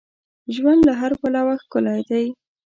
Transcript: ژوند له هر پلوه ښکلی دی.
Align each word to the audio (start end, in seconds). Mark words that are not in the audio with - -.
ژوند 0.55 0.81
له 0.87 0.93
هر 1.01 1.11
پلوه 1.21 1.55
ښکلی 1.63 2.01
دی. 2.09 2.25